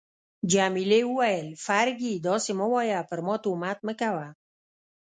[0.51, 4.27] جميلې وويل: فرګي، داسي مه وایه، پر ما تهمت مه کوه.